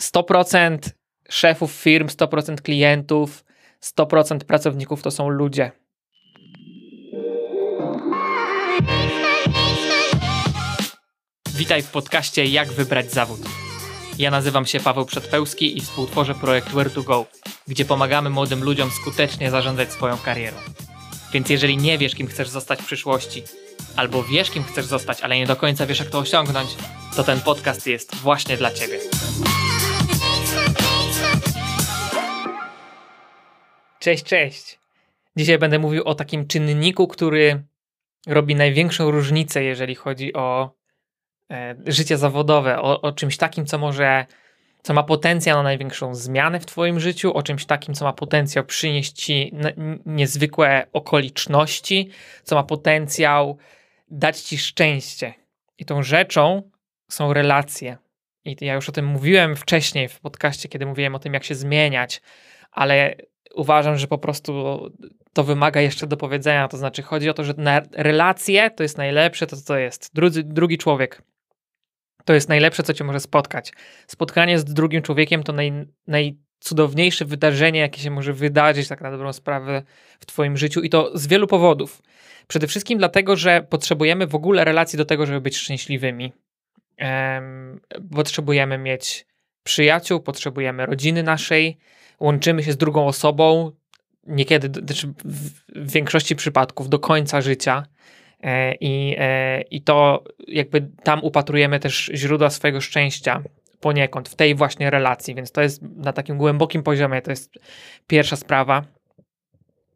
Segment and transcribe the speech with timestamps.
[0.00, 0.78] 100%
[1.28, 3.44] szefów firm, 100% klientów,
[3.98, 5.72] 100% pracowników to są ludzie.
[11.54, 13.40] Witaj w podcaście Jak wybrać zawód.
[14.18, 17.26] Ja nazywam się Paweł Przedpełski i współtworzę projekt Where to Go,
[17.68, 20.56] gdzie pomagamy młodym ludziom skutecznie zarządzać swoją karierą.
[21.32, 23.42] Więc jeżeli nie wiesz, kim chcesz zostać w przyszłości,
[23.96, 26.70] albo wiesz, kim chcesz zostać, ale nie do końca wiesz, jak to osiągnąć,
[27.16, 28.98] to ten podcast jest właśnie dla Ciebie.
[33.98, 34.78] Cześć, cześć.
[35.36, 37.62] Dzisiaj będę mówił o takim czynniku, który
[38.26, 40.70] robi największą różnicę, jeżeli chodzi o
[41.50, 44.26] e, życie zawodowe, o, o czymś takim, co może,
[44.82, 48.64] co ma potencjał na największą zmianę w Twoim życiu, o czymś takim, co ma potencjał
[48.64, 49.52] przynieść Ci
[50.06, 52.10] niezwykłe okoliczności,
[52.42, 53.58] co ma potencjał
[54.10, 55.34] dać Ci szczęście.
[55.78, 56.70] I tą rzeczą
[57.10, 57.96] są relacje.
[58.44, 61.54] I ja już o tym mówiłem wcześniej w podcaście, kiedy mówiłem o tym, jak się
[61.54, 62.22] zmieniać,
[62.70, 63.16] ale
[63.54, 64.80] uważam, że po prostu
[65.32, 66.68] to wymaga jeszcze do powiedzenia.
[66.68, 70.10] To znaczy, chodzi o to, że na relacje to jest najlepsze, to co jest.
[70.14, 71.22] Drugi, drugi człowiek
[72.24, 73.72] to jest najlepsze, co cię może spotkać.
[74.06, 75.72] Spotkanie z drugim człowiekiem to naj,
[76.06, 79.82] najcudowniejsze wydarzenie, jakie się może wydarzyć, tak na dobrą sprawę,
[80.20, 82.02] w Twoim życiu i to z wielu powodów.
[82.48, 86.32] Przede wszystkim dlatego, że potrzebujemy w ogóle relacji do tego, żeby być szczęśliwymi.
[88.14, 89.26] Potrzebujemy mieć
[89.62, 91.78] przyjaciół, potrzebujemy rodziny naszej,
[92.20, 93.72] łączymy się z drugą osobą,
[94.26, 95.12] niekiedy, znaczy
[95.68, 97.86] w większości przypadków do końca życia.
[98.42, 103.42] E, I, e, I to jakby tam upatrujemy też źródła swojego szczęścia
[103.80, 107.54] poniekąd w tej właśnie relacji, więc to jest na takim głębokim poziomie, to jest
[108.06, 108.84] pierwsza sprawa.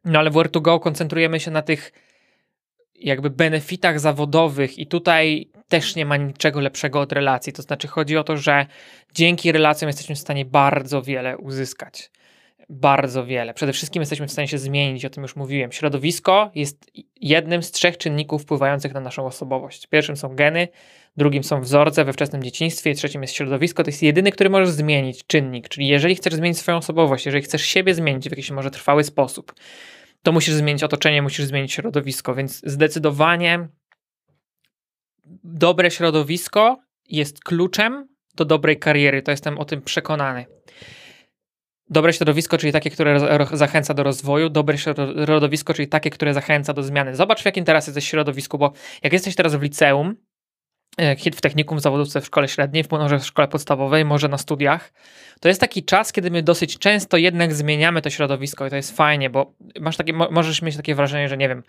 [0.04, 1.92] No ale w Where2Go koncentrujemy się na tych
[3.04, 7.52] jakby benefitach zawodowych i tutaj też nie ma niczego lepszego od relacji.
[7.52, 8.66] To znaczy chodzi o to, że
[9.14, 12.10] dzięki relacjom jesteśmy w stanie bardzo wiele uzyskać.
[12.68, 13.54] Bardzo wiele.
[13.54, 15.72] Przede wszystkim jesteśmy w stanie się zmienić, o tym już mówiłem.
[15.72, 19.86] Środowisko jest jednym z trzech czynników wpływających na naszą osobowość.
[19.86, 20.68] Pierwszym są geny,
[21.16, 23.84] drugim są wzorce we wczesnym dzieciństwie, trzecim jest środowisko.
[23.84, 25.68] To jest jedyny, który możesz zmienić czynnik.
[25.68, 29.54] Czyli jeżeli chcesz zmienić swoją osobowość, jeżeli chcesz siebie zmienić w jakiś może trwały sposób,
[30.22, 33.68] to musisz zmienić otoczenie, musisz zmienić środowisko, więc zdecydowanie
[35.44, 36.78] dobre środowisko
[37.08, 39.22] jest kluczem do dobrej kariery.
[39.22, 40.46] To jestem o tym przekonany.
[41.90, 43.20] Dobre środowisko, czyli takie, które
[43.52, 47.16] zachęca do rozwoju, dobre środowisko, czyli takie, które zachęca do zmiany.
[47.16, 48.72] Zobacz, w jakim teraz jesteś środowisku, bo
[49.02, 50.16] jak jesteś teraz w liceum,
[51.34, 54.92] w technikum, w zawodówce w szkole średniej, może w szkole podstawowej, może na studiach,
[55.40, 58.96] to jest taki czas, kiedy my dosyć często jednak zmieniamy to środowisko i to jest
[58.96, 61.62] fajnie, bo masz takie, możesz mieć takie wrażenie, że nie wiem,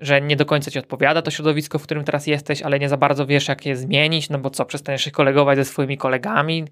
[0.00, 2.96] że nie do końca ci odpowiada to środowisko, w którym teraz jesteś, ale nie za
[2.96, 6.64] bardzo wiesz, jak je zmienić, no bo co, przestaniesz się kolegować ze swoimi kolegami,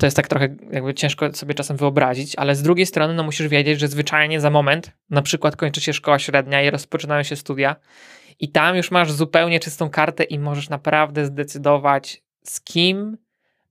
[0.00, 3.48] to jest tak trochę jakby ciężko sobie czasem wyobrazić, ale z drugiej strony, no musisz
[3.48, 7.76] wiedzieć, że zwyczajnie za moment, na przykład kończy się szkoła średnia i rozpoczynają się studia
[8.40, 13.18] i tam już masz zupełnie czystą kartę i możesz naprawdę zdecydować, z kim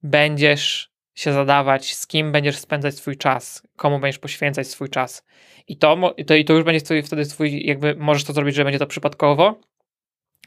[0.04, 5.26] będziesz się zadawać, z kim będziesz spędzać swój czas, komu będziesz poświęcać swój czas.
[5.68, 8.80] I to, to, i to już będzie wtedy twój, jakby możesz to zrobić, że będzie
[8.80, 9.60] to przypadkowo.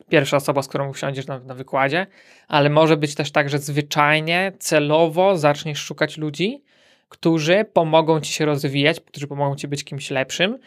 [0.08, 2.06] Pierwsza osoba, z którą usiądziesz na, na wykładzie,
[2.48, 6.64] ale może być też tak, że zwyczajnie, celowo zaczniesz szukać ludzi,
[7.08, 10.58] którzy pomogą ci się rozwijać, którzy pomogą ci być kimś lepszym.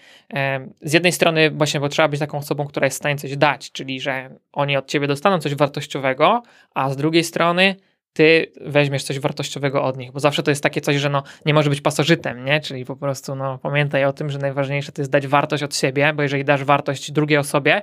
[0.82, 3.72] Z jednej strony właśnie, bo trzeba być taką osobą, która jest w stanie coś dać,
[3.72, 6.44] czyli że oni od ciebie dostaną coś wartościowego,
[6.76, 7.76] a z drugiej strony
[8.14, 11.54] ty weźmiesz coś wartościowego od nich, bo zawsze to jest takie coś, że no, nie
[11.54, 12.60] może być pasożytem, nie?
[12.60, 16.14] Czyli po prostu no, pamiętaj o tym, że najważniejsze to jest dać wartość od siebie,
[16.16, 17.82] bo jeżeli dasz wartość drugiej osobie,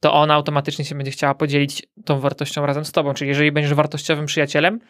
[0.00, 3.14] to ona automatycznie się będzie chciała podzielić tą wartością razem z tobą.
[3.14, 4.80] Czyli jeżeli będziesz wartościowym przyjacielem,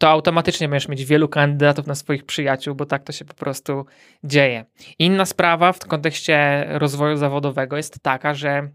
[0.00, 3.86] to automatycznie będziesz mieć wielu kandydatów na swoich przyjaciół, bo tak to się po prostu
[4.24, 4.64] dzieje.
[4.98, 8.68] Inna sprawa w kontekście rozwoju zawodowego jest taka, że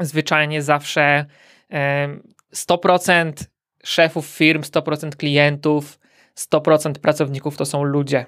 [0.00, 1.26] zwyczajnie zawsze
[2.54, 3.32] 100%
[3.84, 5.98] szefów firm, 100% klientów,
[6.38, 8.26] 100% pracowników to są ludzie.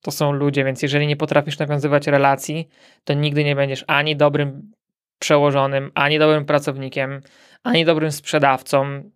[0.00, 2.68] To są ludzie, więc jeżeli nie potrafisz nawiązywać relacji,
[3.04, 4.72] to nigdy nie będziesz ani dobrym
[5.18, 7.20] przełożonym, ani dobrym pracownikiem,
[7.62, 9.10] ani dobrym sprzedawcą,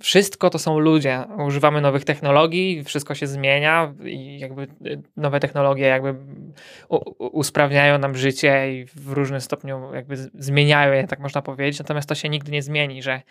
[0.00, 1.24] wszystko to są ludzie.
[1.46, 6.14] Używamy nowych technologii, wszystko się zmienia i jakby y, nowe technologie jakby
[7.18, 11.78] usprawniają nam życie i w różnym stopniu jakby zmieniają je, tak można powiedzieć.
[11.78, 13.22] Natomiast to się nigdy nie zmieni, że,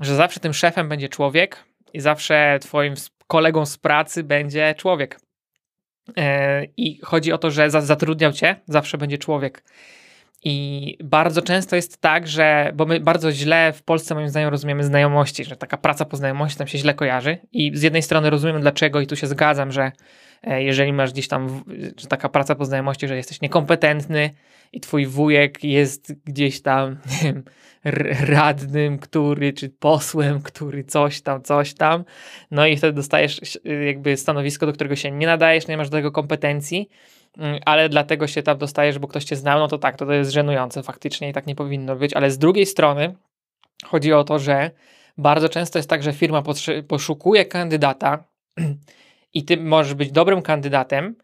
[0.00, 2.94] że zawsze tym szefem będzie człowiek i zawsze twoim
[3.26, 5.20] kolegą z pracy będzie człowiek.
[6.16, 9.62] E, I chodzi o to, że zatrudniał cię, zawsze będzie człowiek.
[10.44, 14.84] I bardzo często jest tak, że, bo my bardzo źle w Polsce moim zdaniem rozumiemy
[14.84, 17.38] znajomości, że taka praca po znajomości tam się źle kojarzy.
[17.52, 19.92] I z jednej strony rozumiem dlaczego, i tu się zgadzam, że
[20.42, 21.64] e, jeżeli masz gdzieś tam
[21.96, 24.30] że taka praca po znajomości, że jesteś niekompetentny
[24.72, 27.42] i twój wujek jest gdzieś tam, nie wiem,
[28.26, 32.04] radnym, który, czy posłem, który coś tam, coś tam,
[32.50, 36.12] no i wtedy dostajesz jakby stanowisko, do którego się nie nadajesz, nie masz do tego
[36.12, 36.88] kompetencji,
[37.64, 40.30] ale dlatego się tam dostajesz, bo ktoś cię znał, no to tak, to, to jest
[40.30, 43.14] żenujące faktycznie i tak nie powinno być, ale z drugiej strony
[43.84, 44.70] chodzi o to, że
[45.18, 46.42] bardzo często jest tak, że firma
[46.88, 48.24] poszukuje kandydata
[49.34, 51.14] i ty możesz być dobrym kandydatem,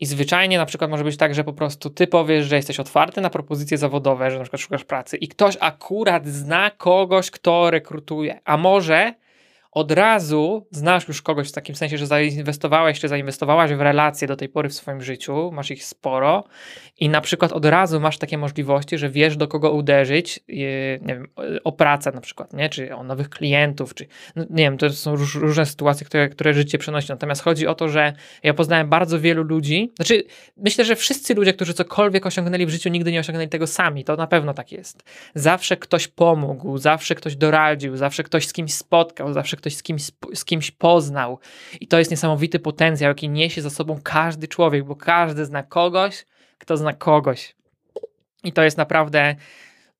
[0.00, 3.20] i zwyczajnie na przykład może być tak, że po prostu ty powiesz, że jesteś otwarty
[3.20, 8.40] na propozycje zawodowe, że na przykład szukasz pracy i ktoś akurat zna kogoś, kto rekrutuje.
[8.44, 9.14] A może
[9.72, 14.36] od razu znasz już kogoś w takim sensie, że zainwestowałeś czy zainwestowałaś w relacje do
[14.36, 16.44] tej pory w swoim życiu, masz ich sporo
[16.98, 21.28] i na przykład od razu masz takie możliwości, że wiesz do kogo uderzyć, nie wiem,
[21.64, 22.68] o pracę na przykład, nie?
[22.68, 24.06] czy o nowych klientów, czy
[24.36, 27.08] no, nie wiem, to są różne sytuacje, które, które życie przynosi.
[27.08, 28.12] Natomiast chodzi o to, że
[28.42, 30.24] ja poznałem bardzo wielu ludzi, znaczy
[30.56, 34.16] myślę, że wszyscy ludzie, którzy cokolwiek osiągnęli w życiu, nigdy nie osiągnęli tego sami, to
[34.16, 35.02] na pewno tak jest.
[35.34, 40.02] Zawsze ktoś pomógł, zawsze ktoś doradził, zawsze ktoś z kimś spotkał, zawsze ktoś z kimś,
[40.34, 41.38] z kimś poznał.
[41.80, 46.24] I to jest niesamowity potencjał, jaki niesie za sobą każdy człowiek, bo każdy zna kogoś,
[46.58, 47.56] kto zna kogoś.
[48.44, 49.36] I to jest naprawdę,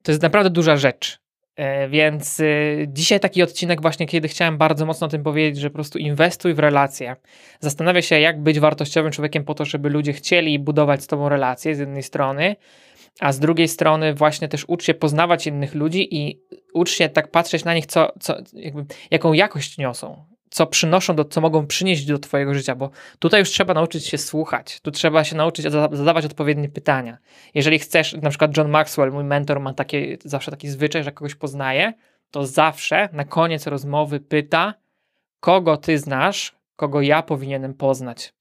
[0.03, 1.21] to jest naprawdę duża rzecz.
[1.59, 5.71] E, więc y, dzisiaj taki odcinek właśnie, kiedy chciałem bardzo mocno o tym powiedzieć, że
[5.71, 7.17] po prostu inwestuj w relacje.
[7.61, 11.75] Zastanawia się, jak być wartościowym człowiekiem po to, żeby ludzie chcieli budować z tobą relacje
[11.75, 12.57] z jednej strony,
[13.21, 16.41] a z drugiej strony właśnie też ucz się poznawać innych ludzi i
[16.73, 21.25] ucz się tak patrzeć na nich, co, co, jakby, jaką jakość niosą, co przynoszą, do,
[21.25, 25.25] co mogą przynieść do twojego życia, bo tutaj już trzeba nauczyć się słuchać, tu trzeba
[25.25, 27.19] się nauczyć zadawać odpowiednie pytania.
[27.55, 31.35] Jeżeli chcesz, na przykład John Maxwell, mój mentor, ma takie, zawsze taki zwyczaj, że kogoś
[31.35, 31.93] poznaje,
[32.31, 34.75] to zawsze na koniec rozmowy pyta,
[35.41, 38.33] kogo ty znasz, kogo ja powinienem poznać.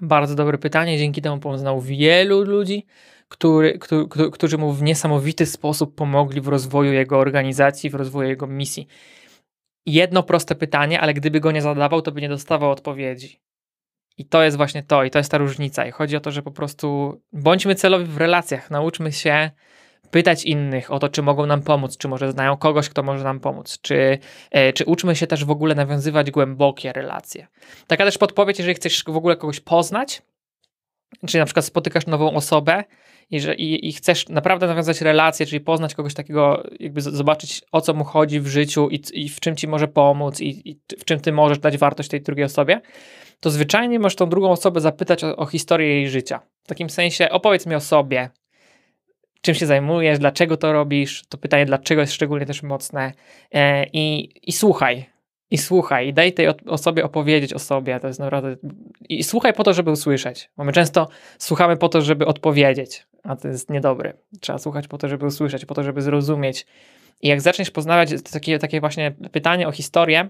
[0.00, 2.86] Bardzo dobre pytanie, dzięki temu poznał wielu ludzi,
[3.28, 8.46] który, który, którzy mu w niesamowity sposób pomogli w rozwoju jego organizacji, w rozwoju jego
[8.46, 8.86] misji.
[9.86, 13.40] Jedno proste pytanie, ale gdyby go nie zadawał, to by nie dostawał odpowiedzi.
[14.18, 15.86] I to jest właśnie to, i to jest ta różnica.
[15.86, 19.50] I chodzi o to, że po prostu bądźmy celowi w relacjach, nauczmy się
[20.10, 23.40] pytać innych o to, czy mogą nam pomóc, czy może znają kogoś, kto może nam
[23.40, 24.18] pomóc, czy,
[24.50, 27.46] e, czy uczmy się też w ogóle nawiązywać głębokie relacje.
[27.86, 30.22] Taka też podpowiedź, jeżeli chcesz w ogóle kogoś poznać,
[31.26, 32.84] czyli na przykład spotykasz nową osobę
[33.30, 37.80] i, że, i, i, chcesz naprawdę nawiązać relację, czyli poznać kogoś takiego, jakby zobaczyć o
[37.80, 41.04] co mu chodzi w życiu i, i w czym ci może pomóc i, i, w
[41.04, 42.80] czym ty możesz dać wartość tej drugiej osobie,
[43.40, 46.40] to zwyczajnie możesz tą drugą osobę zapytać o, o historię jej życia.
[46.64, 48.30] W takim sensie opowiedz mi o sobie,
[49.40, 53.12] czym się zajmujesz, dlaczego to robisz, to pytanie dlaczego jest szczególnie też mocne?
[53.52, 55.13] E, i, i słuchaj,
[55.50, 58.00] i słuchaj, i daj tej osobie opowiedzieć o sobie.
[58.00, 58.56] To jest naprawdę.
[59.08, 60.50] I słuchaj po to, żeby usłyszeć.
[60.56, 61.08] Bo my często
[61.38, 64.12] słuchamy po to, żeby odpowiedzieć, a to jest niedobre.
[64.40, 66.66] Trzeba słuchać po to, żeby usłyszeć, po to, żeby zrozumieć.
[67.22, 70.28] I jak zaczniesz poznawać takie, takie właśnie pytanie o historię,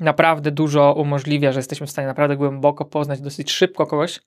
[0.00, 4.20] naprawdę dużo umożliwia, że jesteśmy w stanie naprawdę głęboko poznać dosyć szybko kogoś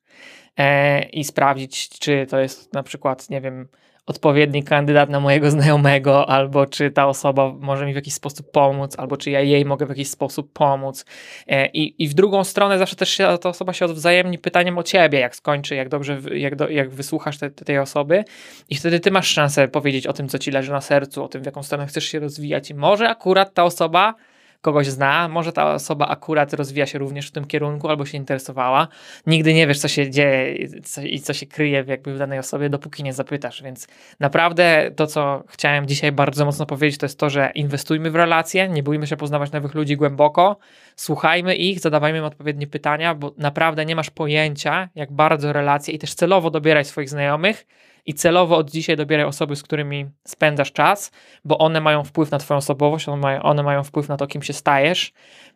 [0.57, 3.68] e, i sprawdzić, czy to jest na przykład, nie wiem,
[4.06, 8.96] odpowiedni kandydat na mojego znajomego, albo czy ta osoba może mi w jakiś sposób pomóc,
[9.00, 11.06] albo czy ja jej mogę w jakiś sposób pomóc.
[11.48, 14.84] E, I, i w drugą stronę zawsze też się, ta osoba się odwzajemni pytaniem o
[14.84, 18.24] ciebie, jak skończy, jak dobrze, jak, do, jak wysłuchasz te, te, tej osoby
[18.70, 21.42] i wtedy ty masz szansę powiedzieć o tym, co ci leży na sercu, o tym,
[21.42, 24.16] w jaką stronę chcesz się rozwijać i może akurat ta osoba
[24.63, 28.88] kogoś zna, może ta osoba akurat rozwija się również w tym kierunku albo się interesowała.
[29.27, 30.67] Nigdy nie wiesz, co się dzieje
[31.03, 33.63] i co się kryje jakby w danej osobie, dopóki nie zapytasz.
[33.63, 33.88] Więc
[34.20, 38.70] naprawdę to, co chciałem dzisiaj bardzo mocno powiedzieć, to jest to, że inwestujmy w relacje,
[38.70, 40.58] nie bójmy się poznawać nowych ludzi głęboko,
[40.96, 46.00] słuchajmy ich, zadawajmy im odpowiednie pytania, bo naprawdę nie masz pojęcia, jak bardzo relacje i
[46.00, 47.65] też celowo dobieraj swoich znajomych,
[48.05, 51.12] i celowo od dzisiaj dobieraj osoby, z którymi spędzasz czas,
[51.45, 53.07] bo one mają wpływ na Twoją osobowość,
[53.41, 55.13] one mają, wpływ na to, kim się stajesz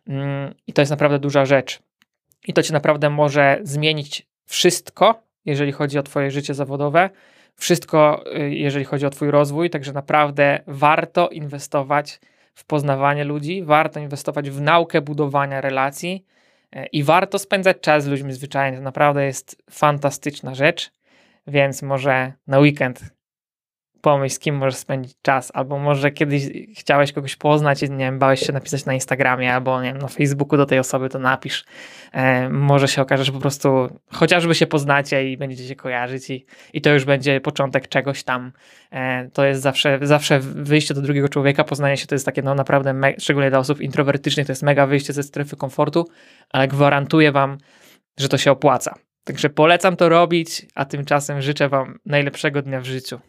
[0.08, 1.78] mm, i to jest naprawdę duża rzecz.
[2.46, 7.10] I to Cię naprawdę może zmienić wszystko, jeżeli chodzi o Twoje życie zawodowe,
[7.56, 12.20] wszystko, y, jeżeli chodzi o Twój rozwój, także naprawdę warto inwestować
[12.54, 16.24] w poznawanie ludzi, warto inwestować w naukę budowania relacji
[16.76, 18.76] y, i warto spędzać czas z ludźmi zwyczajnie.
[18.76, 20.90] To naprawdę jest fantastyczna rzecz.
[21.48, 23.18] Więc może na weekend
[24.00, 26.42] pomyśl, z kim możesz spędzić czas, albo może kiedyś
[26.76, 30.08] chciałeś kogoś poznać i nie wiem, bałeś się napisać na Instagramie, albo nie wiem, na
[30.08, 31.64] Facebooku do tej osoby, to napisz.
[32.12, 36.46] E, może się okaże, że po prostu chociażby się poznacie i będziecie się kojarzyć i,
[36.72, 38.52] i to już będzie początek czegoś tam.
[38.90, 42.54] E, to jest zawsze, zawsze wyjście do drugiego człowieka, poznanie się to jest takie no
[42.54, 46.08] naprawdę, szczególnie dla osób introwertycznych, to jest mega wyjście ze strefy komfortu,
[46.50, 47.58] ale gwarantuję wam,
[48.18, 49.07] że to się opłaca.
[49.28, 53.20] Także polecam to robić, a tymczasem życzę Wam najlepszego dnia w życiu.